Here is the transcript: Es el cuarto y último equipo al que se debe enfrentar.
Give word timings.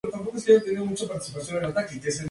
Es 0.35 0.47
el 0.49 0.61
cuarto 0.63 0.71
y 0.71 0.77
último 0.77 0.93
equipo 0.93 1.13
al 1.13 1.19
que 1.19 1.25
se 1.45 1.53
debe 1.53 1.65
enfrentar. 1.67 2.13